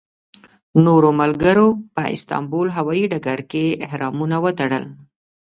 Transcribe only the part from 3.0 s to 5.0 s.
ډګر کې احرامونه وتړل.